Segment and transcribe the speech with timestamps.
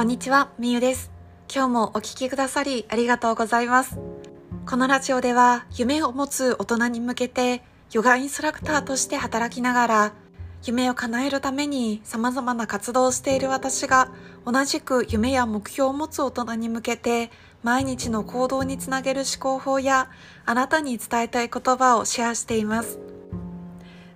[0.00, 1.12] こんにちは、みゆです。
[1.54, 3.98] 今日もお聞きくださりありがとうございます。
[4.64, 7.62] このラジオでは夢を持つ大人に向けて
[7.92, 10.12] ヨガインストラクターとして働きながら
[10.64, 14.10] 夢を叶えるために様々な活動をしている私が
[14.46, 17.30] 同じく夢や目標を持つ大人に向けて
[17.62, 20.08] 毎日の行動につなげる思考法や
[20.46, 23.19] あなたに伝えたい言葉をシェアしています。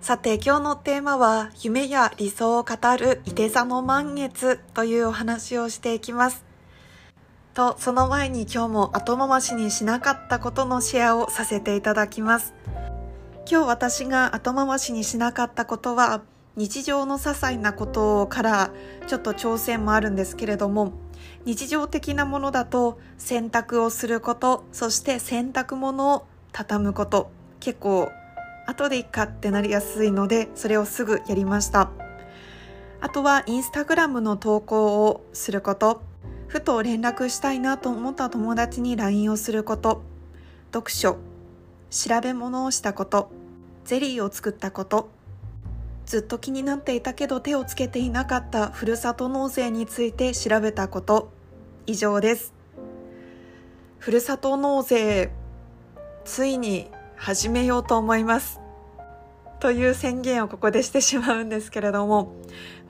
[0.05, 6.45] さて今日のテーマは夢や理想を語るいて座の満月というお話をしていきます。
[7.55, 12.53] と、その前に今日も後回しにしなかったことのシェアをさせていただきます。
[13.51, 16.21] 今日私が後回しにしなかったことは
[16.55, 18.73] 日常の些細なことから
[19.07, 20.93] ちょっと挑戦もあるんですけれども
[21.47, 28.13] 日常的なものだと洗濯をすることそして洗濯物を畳むこと結構
[28.67, 31.91] 後でいいかってなりやすいのでそれをすぐやりました。
[33.01, 36.03] あとはインスタグラムの投稿をすること。
[36.47, 40.03] ふと連絡したいなと思った友達に LINE をすること。
[40.73, 41.19] 読書
[41.91, 43.31] 調べ物をしたこと。
[43.85, 45.11] ゼリーを作ったこと。
[46.07, 51.31] ずっと気になっていたけど手をつけていなかったふるさと納税について調べたこと。
[51.87, 52.55] 以上です。
[53.99, 55.31] ふるさと納税
[56.25, 58.61] ついに始めようと思います。
[59.61, 62.35] という宣言をここでしてしまうんですけれども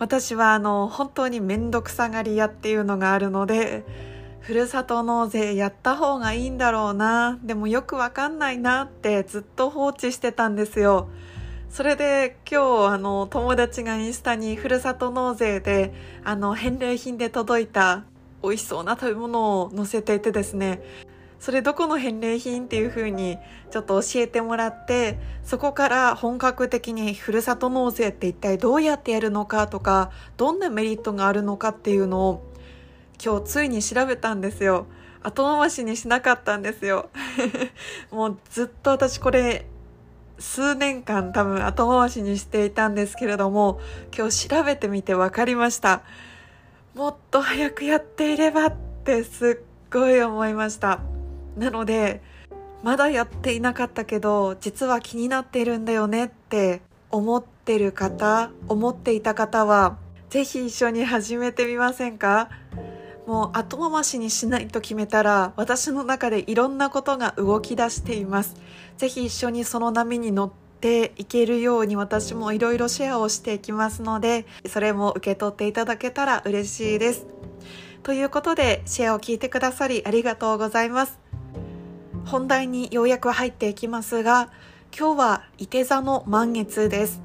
[0.00, 3.84] 私はあの本当に面倒くさがり屋っていうのがあるので
[4.40, 11.08] ふるさと納税やった方がいいんだろうなでもよくわかんないなってずっと放置してたんですよ。
[11.70, 15.92] それで今日あの友達がインスタにふるさと納税で
[16.24, 18.04] あの返礼品で届いた
[18.42, 20.82] 美味しそうな食べ物を載せていてですね
[21.44, 23.36] それどこの返礼品っていう風に
[23.70, 32.50] ちょっと教えてもらってそこから本格的にふるさと納税って一体どうやってやるのかとかどんなメリットがあるのかっていうのを
[33.22, 34.86] 今日ついに調べたんですよ。
[35.22, 37.10] 後回しにしなかったんですよ。
[38.10, 39.66] もうずっと私これ
[40.38, 43.80] 数年間多分後回しにしていたんですけれども
[44.16, 46.04] 今日調べてみて分かりました。
[46.94, 48.74] もっと早くやっていればっ
[49.04, 51.13] てすっごい思いました。
[51.56, 52.20] なので
[52.82, 59.96] まだやっていなかったけど実は気になっているんだよねって思ってる方思っていた方は
[60.30, 62.50] ぜひ一緒に始めてみませんか？
[63.26, 68.54] もう後回しにしないと決めたら私の中でいろんなことが動き出しています。
[68.98, 70.50] ぜひ一緒にその波に乗っ
[70.80, 77.26] ていけるように私もいろいろシェアをしていきますのでそれも受け取っていただけたら嬉しいです。
[78.02, 81.23] ということでシェアを聞いてくださりありがとうございます。
[82.24, 84.50] 本題にようやく入っていきますが
[84.96, 87.20] 今日は伊手座の満月です。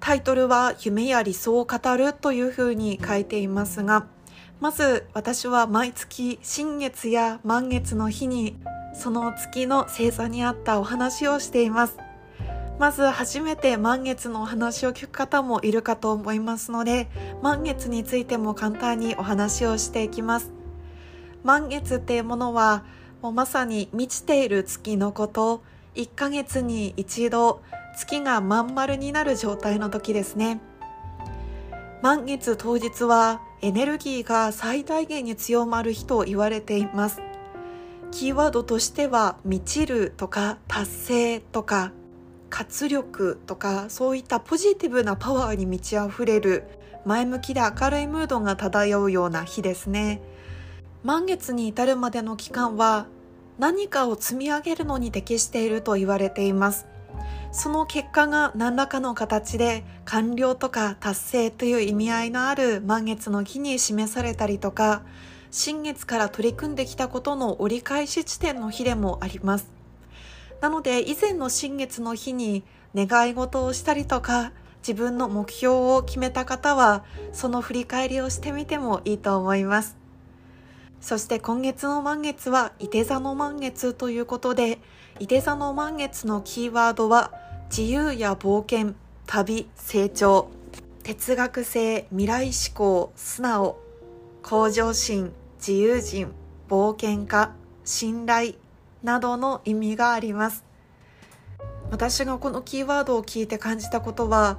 [0.00, 4.06] タイトルは夢や理想を語るというふうに書いていますが
[4.60, 8.56] まず私は毎月新月や満月の日に
[8.94, 11.96] その月の星座にあったお話をしています。
[12.78, 17.08] まず初めて満月のお話を聞く方もいるかと思いますので
[17.42, 20.52] 満月についても簡単にお話をしていきます。
[21.42, 22.84] 満月っていうものは
[23.22, 25.62] もうまさに満ちている月のこと。
[25.94, 27.60] 1ヶ月に一度
[27.96, 30.60] 月がまん丸になる状態の時ですね。
[32.00, 37.20] 満月当日はエネルギーが最大限に強まる日と言われています。
[38.12, 41.92] キーワードとしては満ちるとか達成とか
[42.48, 46.64] 活力とかそういったポジティブなパワーに満ち溢れる
[47.04, 50.22] 前向きで明るいムードが漂うような日ですね。
[51.08, 53.06] 満月に至るまでの期間は
[53.58, 56.86] 何かを積み上げるのに適していると言われています。
[57.50, 65.00] その結果が何らかの形で完了とか達成という意味合いのある満月の日に示されたりとか
[65.50, 69.72] 新月から取り組んできたことの折り返し地点の日でもあります。
[70.60, 72.64] なので以前の新月の日に
[72.94, 74.52] 願い事をしたりとか
[74.86, 77.02] 自分の目標を決めた方は
[77.32, 79.97] その振り返りをしてみてもいいと思います。
[81.00, 84.78] そして今月の満月は、伊手座の満月ということで、
[85.20, 87.32] 伊手座の満月のキーワードは、
[87.70, 88.94] 自由や冒険、
[89.26, 90.48] 旅、成長、
[91.04, 93.78] 哲学性、未来志向、素直、
[94.42, 96.32] 向上心、自由人、
[96.68, 97.54] 冒険家、
[97.84, 98.54] 信頼
[99.02, 100.64] などの意味があります。
[101.90, 104.58] 私がこのキーワードを聞いて感じたことは、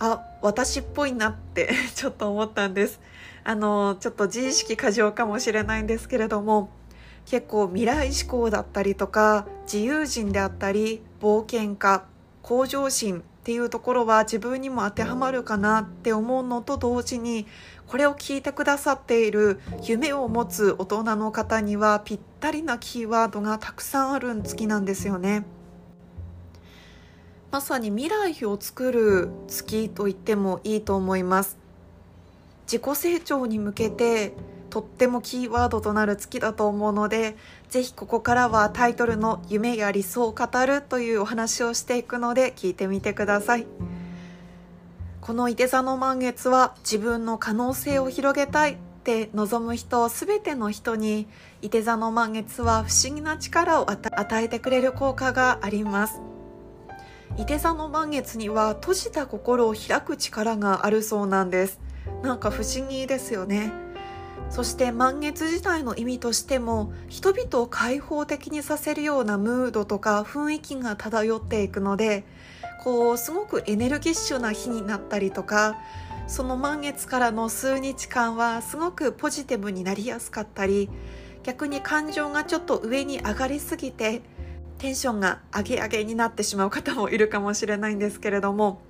[0.00, 3.00] あ、私っぽいなって ちょっと思ったんです。
[3.44, 6.70] あの、ちょっと自意識過剰かもしれないんですけれども、
[7.26, 12.04] 結構未来志向だったりとか、自由人であったり、冒険家、
[12.42, 17.46] 向上心、っていうところは自分にも当てはまるかなって思うのと同時に
[17.86, 25.44] これを聞いてくださっている夢を持つ大人の方にはぴったりなキーワードがたくさんある月なんですよね。
[27.50, 31.60] まさに未来を作る月と言ってもいいと思います。
[32.70, 34.32] 自己成長に向けて
[34.70, 37.36] とってもキーワードとなる月だと思うので
[37.68, 43.66] ぜひここからはタイトルの「夢や理想を語る」というお話をしていくので聞いてみてください
[45.20, 51.26] このいて座の満月は自分の可能性を広げたいって望む人全ての人に
[51.62, 56.29] いて座の満月は不思議な力を与えてくれる効果があります
[57.40, 61.80] いて座の満月には閉じた心を開く力があるそうなんです。
[62.22, 63.72] なんか不思議ですよね。
[64.50, 72.24] そして満月自体の意味としても人々を開放的にさせるようなムードとか雰囲気が漂っていくので
[72.82, 75.76] こうすごくエネルギッシュな日になったりとか
[76.26, 80.90] その満月からの数日間はすごくポジティブになりやすかったり
[81.44, 84.20] 逆に感情がちょっと上に上がりすぎて
[84.80, 88.80] テンションが上げ上げになってしまう方もいるかもしれないんですけれども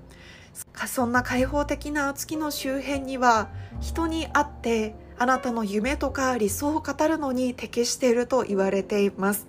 [0.87, 3.51] そんな開放的な月の周辺には
[3.81, 9.47] 人に会ってあなたの夢とか理想を語るのに適していると言われています。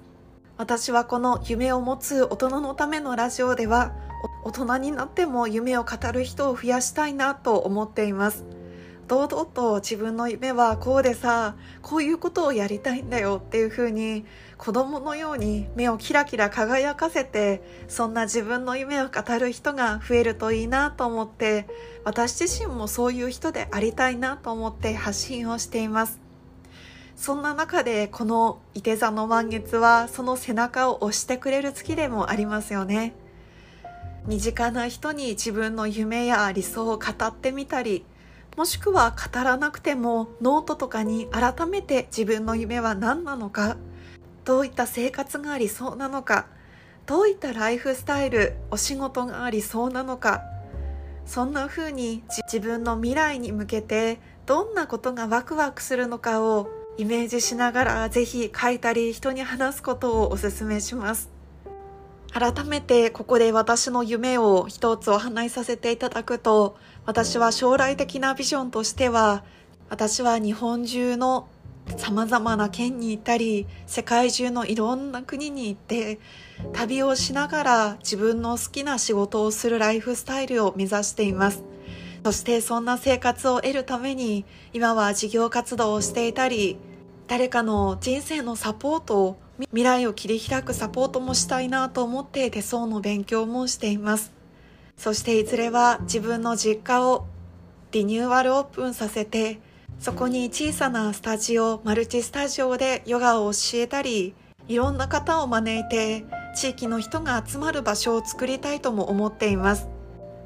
[0.57, 3.93] 私はこの夢を持つ大人のためのラジオでは
[4.43, 8.45] 大人になっても夢を語る人を増やしたいなと思っています。
[9.11, 14.23] 堂々と自分の夢はこうでさこういうことをやりたいんだよっていうふうに
[14.57, 21.67] 子供のように目をキラキラ輝かせてそんな自分の夢を語る人が増えるといいなと思って
[22.05, 26.21] 私自身もそういう人でありたいなと思って発信をしています。
[27.17, 33.13] そんな中でこの伊手座の満月はその背中を押してくれる月でもありますよね。
[34.25, 38.05] 身近な人に自分の夢や理想を語ってみたり
[38.57, 43.77] もしくは語らなくてもノートとかに改めて自分の夢は何なのか
[44.43, 46.47] どういった生活が理想なのか
[47.05, 50.41] どういったライフスタイルお仕事が理想なのか
[51.25, 61.30] そんな風に自分の未来に向けてどんなことがワクワクするのかをイメージしながらぜひ書いたり人に話すことをお勧めします。
[62.33, 69.43] 改めてここで私の夢を一つお話しさせていただくと私は将来的なビジョンとしては
[69.89, 71.49] 私は日本中の
[71.97, 76.19] 様々な県に行ったり世界中のいろんな国に行って
[76.71, 81.63] 旅をしながら自分の好きな仕事をするライフスタイルを目指しています。
[82.23, 86.77] そしてそんな生活を得るために今は事業活動をしていたり
[87.27, 94.31] 誰かの人生のサポートを未来を切り開くサポートもしたいなと思って手相の勉強もしています。
[94.97, 97.25] そしていずれは自分の実家を
[97.91, 99.59] リニューアルオープンさせて
[99.99, 104.33] そこに小さなスタジオマルチスタジオでヨガを教えたり
[104.67, 106.25] いろんな方を招いて
[106.55, 109.89] 地域の人が集まる場所を作りたいとも思っています。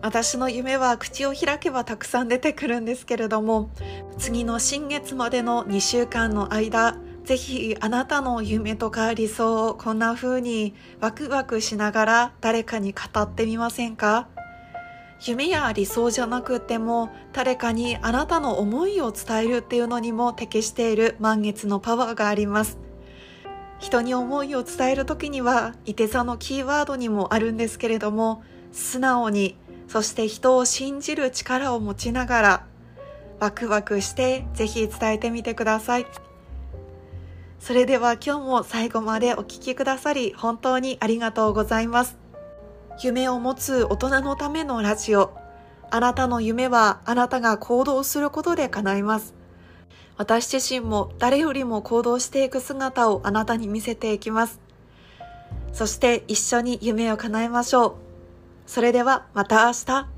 [0.02, 3.72] 私の夢は口を開けばたくさん出てくるんですけれども
[4.20, 14.28] 次の新月までの2週間の間ぜひあなたの夢とか理想をこんな風にワクワクしながら誰かに語ってみませんか？
[15.26, 22.78] 夢や理想じゃなくても誰かにあなたの思いを伝えるっていうのにも適している満月のパワーがあります。
[23.80, 29.58] 人に思いを伝える時にはいて座のキーワードにもあるんですけれども素直に
[29.88, 32.66] そして人を信じる力を持ちながら
[33.40, 36.06] ワクワクしてぜひ伝えてみてください。
[37.66, 42.16] それでは今日も最後までお聴きくださり本当にありがとうございます
[43.02, 45.34] 夢を持つ大人のためのラジオ。
[45.90, 49.34] あなたの夢はあなたが行動することで叶います。
[50.16, 54.62] 私自身も誰よりも行動していく姿をあなたに見せていきます。
[55.74, 57.96] そして一緒に夢を叶えましょう。
[58.68, 60.15] それではまた明日。